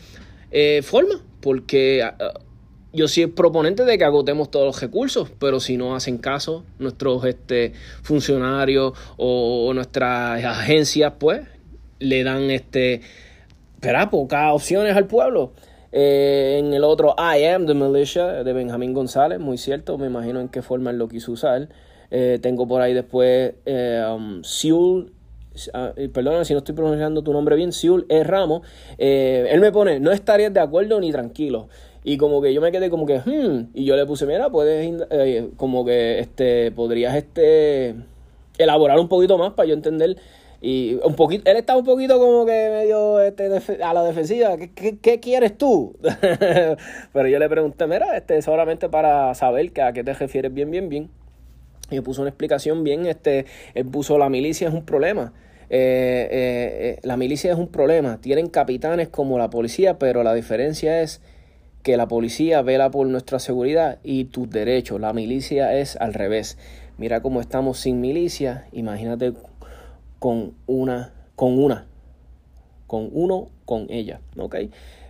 eh, 0.52 0.82
forma, 0.84 1.22
porque 1.42 2.04
yo 2.92 3.08
soy 3.08 3.28
proponente 3.28 3.86
de 3.86 3.98
que 3.98 4.04
agotemos 4.04 4.50
todos 4.50 4.66
los 4.66 4.82
recursos, 4.82 5.30
pero 5.40 5.60
si 5.60 5.78
no 5.78 5.96
hacen 5.96 6.18
caso 6.18 6.64
nuestros 6.80 7.24
este, 7.26 7.74
funcionarios 8.02 8.94
o, 9.18 9.72
nuestras 9.74 10.44
agencias, 10.44 11.14
pues 11.20 11.42
le 12.00 12.24
dan 12.24 12.50
este, 12.50 13.02
espera, 13.76 14.10
pocas 14.10 14.54
opciones 14.54 14.96
al 14.96 15.06
pueblo. 15.06 15.54
Eh, 15.92 16.58
en 16.60 16.74
el 16.74 16.84
otro 16.84 17.16
I 17.18 17.46
Am 17.46 17.66
the 17.66 17.74
Militia 17.74 18.44
de 18.44 18.54
Benjamín 18.54 18.94
González, 18.94 19.40
muy 19.40 19.58
cierto, 19.58 19.98
me 19.98 20.08
imagino 20.08 20.40
en 20.40 20.50
qué 20.50 20.62
forma 20.62 20.92
él 20.92 20.98
lo 20.98 21.08
quiso 21.08 21.32
usar. 21.32 21.70
Eh, 22.12 22.40
tengo 22.42 22.68
por 22.68 22.82
ahí 22.82 22.94
después 22.94 23.54
eh, 23.66 24.04
um, 24.12 24.44
Seul 24.44 25.12
ah, 25.12 25.19
perdona 26.14 26.46
si 26.46 26.54
no 26.54 26.60
estoy 26.60 26.76
pronunciando 26.76 27.24
tu 27.24 27.34
nombre 27.34 27.56
bien, 27.56 27.72
Siul 27.72 28.06
E. 28.10 28.24
Ramos, 28.24 28.62
él 28.98 29.60
me 29.60 29.72
pone, 29.72 30.00
no 30.00 30.12
estarías 30.12 30.54
de 30.54 30.60
acuerdo 30.60 31.00
ni 31.00 31.12
tranquilo. 31.12 31.68
Y 32.04 32.18
como 32.18 32.42
que 32.42 32.54
yo 32.54 32.62
me 32.62 32.72
quedé 32.72 32.90
como 32.90 33.06
que, 33.06 33.20
hmm, 33.20 33.72
y 33.74 33.86
yo 33.86 33.96
le 33.96 34.06
puse, 34.06 34.26
mira, 34.26 34.50
puedes, 34.50 35.06
eh, 35.10 35.50
como 35.58 35.86
que, 35.86 36.20
este, 36.20 36.72
podrías, 36.72 37.16
este, 37.16 37.96
elaborar 38.58 39.00
un 39.00 39.10
poquito 39.10 39.38
más 39.38 39.54
para 39.54 39.68
yo 39.68 39.74
entender. 39.74 40.18
Y 40.62 40.96
un 41.04 41.16
poquito, 41.16 41.50
él 41.50 41.58
está 41.58 41.76
un 41.78 41.86
poquito 41.86 42.20
como 42.20 42.46
que 42.46 42.70
medio 42.72 43.20
este, 43.22 43.50
a 43.84 43.94
la 43.94 44.04
defensiva. 44.04 44.58
¿Qué, 44.58 44.98
qué, 45.00 45.20
quieres 45.20 45.58
tú? 45.58 45.98
Pero 47.14 47.28
yo 47.28 47.40
le 47.40 47.50
pregunté, 47.50 47.88
mira, 47.88 48.18
este, 48.18 48.42
solamente 48.42 48.90
para 48.90 49.34
saber 49.36 49.72
que 49.72 49.82
a 49.82 49.94
qué 49.94 50.04
te 50.04 50.14
refieres 50.14 50.54
bien, 50.54 50.72
bien, 50.72 50.90
bien. 50.90 51.10
Y 51.92 52.02
puso 52.02 52.22
una 52.22 52.30
explicación 52.30 52.84
bien, 52.84 53.06
este, 53.06 53.46
él 53.74 53.86
puso 53.86 54.18
la 54.18 54.30
milicia 54.30 54.68
es 54.68 54.74
un 54.74 54.86
problema. 54.86 55.34
Eh, 55.70 56.28
eh, 56.32 57.00
la 57.04 57.18
milicia 57.18 57.52
es 57.52 57.58
un 57.58 57.68
problema. 57.68 58.20
Tienen 58.22 58.50
capitanes 58.50 59.10
como 59.10 59.38
la 59.38 59.50
policía, 59.50 60.00
pero 60.00 60.24
la 60.24 60.34
diferencia 60.34 61.02
es 61.02 61.22
que 61.84 61.98
la 61.98 62.08
policía 62.08 62.62
vela 62.62 62.92
por 62.92 63.08
nuestra 63.08 63.40
seguridad 63.40 64.00
y 64.04 64.26
tus 64.26 64.50
derechos. 64.50 65.00
La 65.00 65.14
milicia 65.14 65.78
es 65.78 65.96
al 65.96 66.14
revés. 66.14 66.58
Mira 66.98 67.22
cómo 67.22 67.40
estamos 67.42 67.80
sin 67.80 68.02
milicia. 68.02 68.68
Imagínate 68.72 69.34
con 70.20 70.54
una, 70.68 71.14
con 71.36 71.58
una, 71.58 71.88
con 72.88 73.10
uno, 73.14 73.50
con 73.66 73.88
ella. 73.90 74.20
¿ok? 74.38 74.56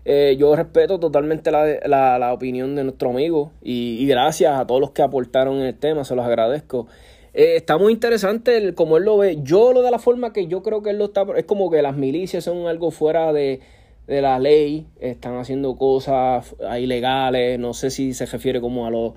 Eh, 0.06 0.38
yo 0.40 0.56
respeto 0.56 1.00
totalmente 1.00 1.52
la, 1.52 2.18
la, 2.18 2.34
opinión 2.34 2.76
de 2.76 2.84
nuestro 2.84 3.10
amigo 3.10 3.52
y, 3.62 4.06
gracias 4.08 4.58
a 4.60 4.66
todos 4.66 4.80
los 4.80 4.92
que 4.92 5.02
aportaron 5.02 5.58
en 5.58 5.66
el 5.66 5.76
tema, 5.76 6.04
se 6.04 6.16
los 6.16 6.26
agradezco. 6.26 6.88
Eh, 7.34 7.56
está 7.56 7.78
muy 7.78 7.94
interesante 7.94 8.74
como 8.74 8.98
él 8.98 9.04
lo 9.04 9.18
ve. 9.18 9.40
Yo 9.44 9.74
lo 9.74 9.82
de 9.82 9.92
la 9.92 10.00
forma 10.00 10.34
que 10.34 10.48
yo 10.48 10.64
creo 10.64 10.82
que 10.82 10.92
él 10.92 10.98
lo 10.98 11.06
está, 11.06 11.26
es 11.36 11.46
como 11.46 11.70
que 11.70 11.82
las 11.82 11.96
milicias 11.96 12.44
son 12.44 12.68
algo 12.68 12.92
fuera 12.92 13.34
de, 13.34 13.62
de 14.08 14.22
la 14.22 14.40
ley, 14.40 14.88
están 15.00 15.38
haciendo 15.38 15.76
cosas 15.78 16.56
ilegales, 16.80 17.60
no 17.60 17.74
sé 17.74 17.92
si 17.92 18.14
se 18.14 18.26
refiere 18.26 18.60
como 18.60 18.88
a 18.88 18.90
los, 18.90 19.14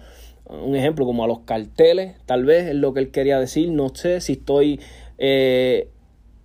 un 0.47 0.76
ejemplo, 0.76 1.07
como 1.07 1.25
a 1.25 1.26
los 1.26 1.40
carteles, 1.40 2.14
tal 2.26 2.45
vez 2.45 2.69
es 2.69 2.75
lo 2.75 2.92
que 2.92 3.00
él 3.00 3.11
quería 3.11 3.38
decir, 3.38 3.71
no 3.71 3.95
sé 3.95 4.21
si 4.21 4.33
estoy 4.33 4.81
eh, 5.16 5.88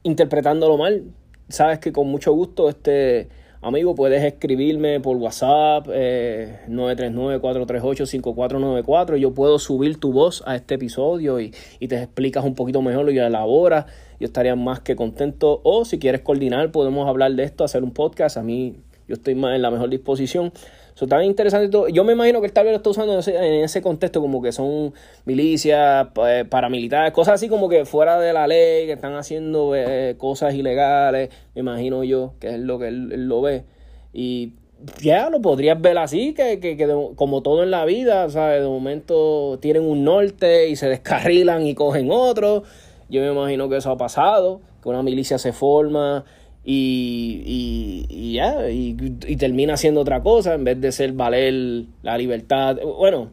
interpretándolo 0.03 0.77
mal, 0.77 1.03
sabes 1.49 1.79
que 1.79 1.91
con 1.91 2.07
mucho 2.07 2.31
gusto 2.31 2.69
este 2.69 3.27
amigo 3.61 3.95
puedes 3.95 4.23
escribirme 4.23 4.99
por 4.99 5.15
WhatsApp 5.17 5.87
eh, 5.91 6.59
939-438-5494, 6.69 9.17
yo 9.17 9.33
puedo 9.33 9.57
subir 9.59 9.99
tu 9.99 10.11
voz 10.11 10.43
a 10.45 10.55
este 10.55 10.75
episodio 10.75 11.39
y, 11.39 11.53
y 11.79 11.87
te 11.87 12.01
explicas 12.01 12.43
un 12.43 12.55
poquito 12.55 12.81
mejor 12.81 13.11
y 13.11 13.19
elaboras 13.19 13.85
yo 14.19 14.25
estaría 14.25 14.55
más 14.55 14.79
que 14.79 14.95
contento. 14.95 15.61
O 15.63 15.85
si 15.85 15.99
quieres 15.99 16.21
coordinar, 16.21 16.71
podemos 16.71 17.07
hablar 17.07 17.33
de 17.33 17.43
esto, 17.43 17.63
hacer 17.63 17.83
un 17.83 17.91
podcast. 17.91 18.37
A 18.37 18.43
mí, 18.43 18.77
yo 19.07 19.15
estoy 19.15 19.35
más 19.35 19.55
en 19.55 19.61
la 19.61 19.71
mejor 19.71 19.89
disposición. 19.89 20.51
Eso 20.97 21.05
está 21.05 21.19
bien 21.19 21.29
interesante. 21.29 21.69
Todo. 21.69 21.89
Yo 21.89 22.03
me 22.03 22.13
imagino 22.13 22.41
que 22.41 22.47
el 22.47 22.53
tal 22.53 22.65
vez 22.65 22.71
lo 22.71 22.77
está 22.77 22.89
usando 22.89 23.13
en 23.13 23.63
ese, 23.63 23.83
contexto, 23.83 24.19
como 24.19 24.41
que 24.41 24.51
son 24.51 24.95
milicias, 25.25 26.07
eh, 26.27 26.43
paramilitares, 26.49 27.13
cosas 27.13 27.35
así 27.35 27.49
como 27.49 27.69
que 27.69 27.85
fuera 27.85 28.19
de 28.19 28.33
la 28.33 28.47
ley, 28.47 28.87
que 28.87 28.93
están 28.93 29.13
haciendo 29.13 29.75
eh, 29.75 30.15
cosas 30.17 30.55
ilegales. 30.55 31.29
Me 31.53 31.61
imagino 31.61 32.03
yo 32.03 32.33
que 32.39 32.55
es 32.55 32.59
lo 32.59 32.79
que 32.79 32.87
él, 32.87 33.27
lo 33.27 33.43
ve. 33.43 33.63
Y 34.11 34.53
ya 34.99 35.29
lo 35.29 35.39
podrías 35.39 35.79
ver 35.79 35.99
así, 35.99 36.33
que, 36.33 36.59
que, 36.59 36.75
que 36.75 36.87
como 37.15 37.43
todo 37.43 37.61
en 37.61 37.69
la 37.69 37.85
vida, 37.85 38.27
¿sabes? 38.31 38.63
De 38.63 38.67
momento 38.67 39.59
tienen 39.59 39.83
un 39.83 40.03
norte 40.03 40.67
y 40.67 40.75
se 40.77 40.89
descarrilan 40.89 41.67
y 41.67 41.75
cogen 41.75 42.09
otro. 42.09 42.63
Yo 43.07 43.21
me 43.21 43.31
imagino 43.31 43.69
que 43.69 43.77
eso 43.77 43.91
ha 43.91 43.97
pasado, 43.99 44.61
que 44.81 44.89
una 44.89 45.03
milicia 45.03 45.37
se 45.37 45.53
forma 45.53 46.25
y, 46.69 48.05
y, 48.09 48.33
ya, 48.33 48.69
y, 48.69 48.93
termina 49.37 49.75
haciendo 49.75 50.01
otra 50.01 50.21
cosa 50.21 50.53
en 50.53 50.65
vez 50.65 50.81
de 50.81 50.91
ser 50.91 51.13
valer 51.13 51.85
la 52.03 52.17
libertad. 52.17 52.77
Bueno, 52.83 53.29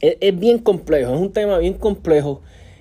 es, 0.00 0.36
bien 0.36 0.58
complejo, 0.58 1.14
es 1.14 1.20
un 1.20 1.32
tema 1.32 1.58
bien 1.58 1.74
complejo 1.74 2.40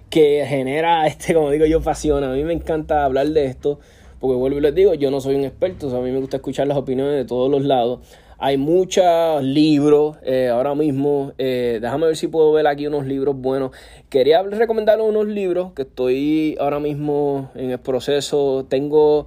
que 0.09 0.43
genera, 0.47 1.05
este, 1.07 1.35
como 1.35 1.51
digo 1.51 1.67
yo, 1.67 1.81
pasión. 1.81 2.23
A 2.23 2.33
mí 2.33 2.43
me 2.43 2.53
encanta 2.53 3.05
hablar 3.05 3.27
de 3.27 3.45
esto, 3.45 3.79
porque 4.19 4.35
vuelvo 4.35 4.57
y 4.57 4.61
les 4.61 4.73
digo, 4.73 4.95
yo 4.95 5.11
no 5.11 5.21
soy 5.21 5.35
un 5.35 5.43
experto, 5.43 5.95
a 5.95 6.01
mí 6.01 6.09
me 6.09 6.19
gusta 6.19 6.37
escuchar 6.37 6.65
las 6.65 6.77
opiniones 6.77 7.13
de 7.13 7.25
todos 7.25 7.51
los 7.51 7.63
lados. 7.63 7.99
Hay 8.39 8.57
muchos 8.57 9.43
libros 9.43 10.17
eh, 10.23 10.47
ahora 10.47 10.73
mismo. 10.73 11.33
Eh, 11.37 11.77
déjame 11.81 12.07
ver 12.07 12.17
si 12.17 12.27
puedo 12.27 12.51
ver 12.51 12.65
aquí 12.65 12.87
unos 12.87 13.05
libros 13.05 13.35
buenos. 13.35 13.71
Quería 14.09 14.41
recomendar 14.41 15.01
unos 15.01 15.27
libros 15.27 15.73
que 15.73 15.83
estoy 15.83 16.55
ahora 16.59 16.79
mismo 16.79 17.51
en 17.55 17.71
el 17.71 17.79
proceso. 17.79 18.65
Tengo 18.69 19.25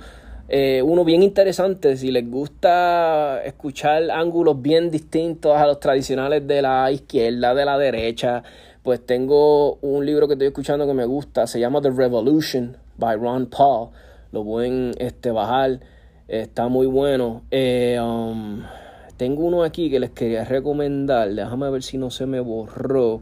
eh, 0.52 0.83
uno 0.83 1.04
bien 1.04 1.23
interesante. 1.23 1.97
Si 1.97 2.11
les 2.11 2.28
gusta 2.28 3.40
escuchar 3.45 4.11
ángulos 4.11 4.61
bien 4.61 4.90
distintos 4.90 5.57
a 5.57 5.64
los 5.64 5.78
tradicionales 5.78 6.45
de 6.45 6.61
la 6.61 6.90
izquierda, 6.90 7.54
de 7.54 7.64
la 7.64 7.78
derecha, 7.78 8.42
pues 8.83 9.07
tengo 9.07 9.76
un 9.76 10.04
libro 10.04 10.26
que 10.26 10.35
estoy 10.35 10.49
escuchando 10.49 10.88
que 10.88 10.95
me 10.95 11.04
gusta, 11.04 11.47
se 11.47 11.61
llama 11.61 11.80
The 11.80 11.90
Revolution 11.90 12.76
by 12.99 13.16
Ron 13.16 13.47
Paul. 13.47 13.90
Lo 14.33 14.45
pueden 14.45 14.92
este, 14.99 15.30
bajar, 15.30 15.78
está 16.26 16.66
muy 16.66 16.88
bueno. 16.88 17.42
Eh, 17.52 18.00
um, 18.02 18.64
tengo 19.16 19.45
uno 19.45 19.62
aquí 19.62 19.88
que 19.88 20.00
les 20.00 20.11
quería 20.11 20.45
recomendar, 20.45 21.33
déjame 21.33 21.71
ver 21.71 21.85
si 21.85 21.97
no 21.97 22.11
se 22.11 22.26
me 22.26 22.40
borró. 22.40 23.21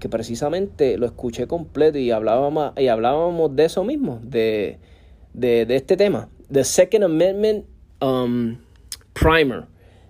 Que 0.00 0.08
precisamente 0.08 0.96
lo 0.96 1.04
escuché 1.04 1.46
completo 1.46 1.98
y 1.98 2.10
hablábamos, 2.10 2.72
y 2.78 2.88
hablábamos 2.88 3.54
de 3.54 3.64
eso 3.66 3.84
mismo, 3.84 4.18
de, 4.22 4.78
de, 5.36 5.66
este 5.76 5.96
tema. 5.96 6.28
The 6.50 6.64
Second 6.64 7.04
Amendment 7.04 7.66
um, 8.00 8.58
Primer. 9.12 9.64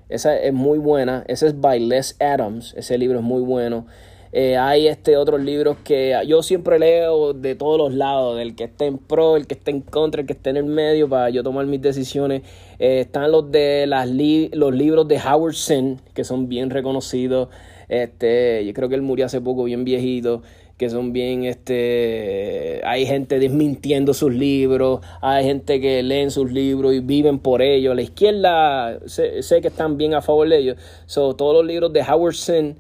Esa 0.09 0.39
es 0.39 0.53
muy 0.53 0.79
buena. 0.79 1.25
Ese 1.27 1.49
es 1.49 1.61
by 1.61 1.81
Les 1.81 2.17
Adams. 2.21 2.75
Ese 2.77 2.97
libro 2.97 3.19
es 3.19 3.25
muy 3.25 3.43
bueno. 3.43 3.87
Eh, 4.33 4.57
hay 4.57 4.87
este 4.87 5.17
otros 5.17 5.41
libros 5.41 5.79
que 5.83 6.15
yo 6.27 6.43
siempre 6.43 6.79
leo 6.79 7.33
de 7.33 7.55
todos 7.55 7.79
los 7.79 7.95
lados, 7.95 8.37
del 8.37 8.55
que 8.55 8.65
esté 8.65 8.87
en 8.87 8.99
pro, 8.99 9.37
el 9.37 9.47
que 9.47 9.55
esté 9.55 9.71
en 9.71 9.81
contra, 9.81 10.21
el 10.21 10.27
que 10.27 10.35
esté 10.35 10.51
en 10.51 10.59
el 10.59 10.65
medio, 10.65 11.09
para 11.09 11.31
yo 11.31 11.43
tomar 11.43 11.65
mis 11.67 11.81
decisiones. 11.81 12.43
Eh, 12.79 13.01
están 13.01 13.33
los 13.33 13.51
de 13.51 13.87
las 13.87 14.09
los 14.09 14.75
libros 14.75 15.09
de 15.09 15.19
Howard 15.19 15.55
Zinn, 15.55 16.01
que 16.13 16.23
son 16.25 16.49
bien 16.49 16.71
reconocidos. 16.71 17.49
Este, 17.89 18.65
yo 18.67 18.75
creo 18.75 18.89
que 18.89 18.97
él 18.97 19.03
murió 19.03 19.27
hace 19.27 19.41
poco, 19.41 19.65
bien 19.65 19.85
viejito 19.85 20.43
que 20.77 20.91
son 20.91 21.13
bien, 21.13 21.45
este, 21.45 22.81
hay 22.85 23.07
gente 23.07 23.39
desmintiendo 23.39 24.13
sus 24.13 24.35
libros, 24.35 25.01
hay 25.23 25.45
gente 25.45 25.81
que 25.81 26.03
leen 26.03 26.31
sus 26.31 26.53
libros 26.53 26.93
y 26.95 27.01
viven 27.01 27.39
por 27.39 27.63
ellos. 27.63 27.97
La 27.97 28.03
izquierda 28.03 28.99
sé, 29.07 29.43
sé 29.43 29.61
que 29.61 29.69
están 29.69 29.97
bien 29.97 30.15
a 30.15 30.21
favor 30.21 30.49
de 30.49 30.59
ellos. 30.59 30.77
So, 31.07 31.35
todos 31.35 31.55
los 31.55 31.67
libros 31.67 31.93
de 31.93 32.03
Howard 32.03 32.35
Zinn 32.35 32.77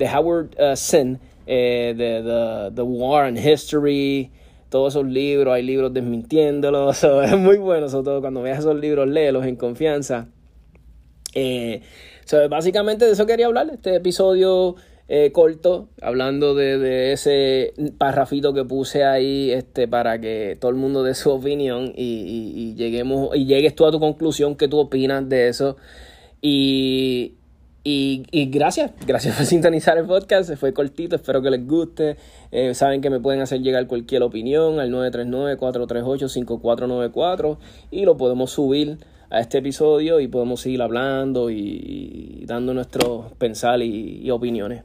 de 0.00 0.08
Howard 0.08 0.54
uh, 0.58 1.18
eh, 1.46 1.94
de 1.96 2.22
the, 2.22 2.74
the, 2.74 2.82
War 2.82 3.26
and 3.26 3.38
History, 3.38 4.30
todos 4.70 4.94
esos 4.94 5.06
libros, 5.06 5.52
hay 5.54 5.62
libros 5.62 5.92
desmintiéndolos, 5.92 7.04
es 7.24 7.38
muy 7.38 7.58
bueno, 7.58 7.88
sobre 7.88 8.04
todo 8.04 8.20
cuando 8.20 8.42
veas 8.42 8.60
esos 8.60 8.76
libros, 8.80 9.08
léelos 9.08 9.44
en 9.44 9.56
confianza. 9.56 10.28
Eh, 11.34 11.82
básicamente 12.48 13.04
de 13.04 13.12
eso 13.12 13.26
quería 13.26 13.46
hablar, 13.46 13.68
este 13.72 13.96
episodio 13.96 14.76
eh, 15.12 15.32
corto, 15.32 15.88
hablando 16.00 16.54
de, 16.54 17.12
ese 17.12 17.74
parrafito 17.98 18.54
que 18.54 18.64
puse 18.64 19.02
ahí 19.02 19.50
este, 19.50 19.88
para 19.88 20.20
que 20.20 20.56
todo 20.60 20.70
el 20.70 20.76
mundo 20.76 21.02
dé 21.02 21.16
su 21.16 21.30
opinión 21.30 21.92
y, 21.96 22.76
lleguemos 22.76 23.34
y 23.34 23.44
llegues 23.44 23.74
tú 23.74 23.86
a 23.86 23.90
tu 23.90 23.98
conclusión, 23.98 24.54
qué 24.54 24.68
tú 24.68 24.78
opinas 24.78 25.28
de 25.28 25.48
eso. 25.48 25.76
Y, 26.40 27.34
y, 27.82 28.22
gracias, 28.52 28.92
gracias 29.04 29.36
por 29.36 29.46
sintonizar 29.46 29.98
el 29.98 30.06
podcast. 30.06 30.54
Fue 30.54 30.72
cortito, 30.72 31.16
espero 31.16 31.42
que 31.42 31.50
les 31.50 31.66
guste. 31.66 32.16
Eh, 32.52 32.72
saben 32.74 33.00
que 33.00 33.10
me 33.10 33.18
pueden 33.18 33.40
hacer 33.40 33.62
llegar 33.62 33.88
cualquier 33.88 34.22
opinión 34.22 34.78
al 34.78 34.92
939-438-5494 34.92 37.58
y 37.90 38.04
lo 38.04 38.16
podemos 38.16 38.52
subir 38.52 38.98
a 39.28 39.40
este 39.40 39.58
episodio 39.58 40.20
y 40.20 40.28
podemos 40.28 40.60
seguir 40.60 40.82
hablando 40.82 41.50
y, 41.50 42.44
dando 42.46 42.74
nuestros 42.74 43.32
pensar 43.38 43.82
y 43.82 44.30
opiniones. 44.30 44.84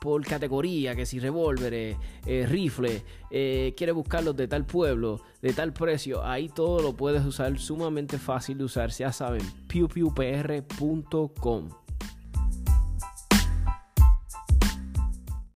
por 0.00 0.24
categoría, 0.24 0.94
que 0.94 1.06
si 1.06 1.18
revólveres, 1.18 1.96
eh, 2.26 2.46
rifles, 2.46 3.02
eh, 3.30 3.74
quieres 3.76 3.94
buscarlos 3.94 4.36
de 4.36 4.48
tal 4.48 4.64
pueblo, 4.64 5.20
de 5.42 5.52
tal 5.52 5.72
precio, 5.72 6.24
ahí 6.24 6.48
todo 6.48 6.80
lo 6.82 6.94
puedes 6.96 7.24
usar 7.24 7.58
sumamente 7.58 8.18
fácil 8.18 8.58
de 8.58 8.64
usar, 8.64 8.90
ya 8.90 9.12
saben, 9.12 9.42
pewpewpr.com. 9.68 10.28